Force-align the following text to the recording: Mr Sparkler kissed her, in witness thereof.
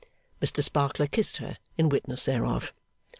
Mr 0.41 0.63
Sparkler 0.63 1.05
kissed 1.05 1.37
her, 1.37 1.57
in 1.77 1.87
witness 1.87 2.25
thereof. 2.25 2.73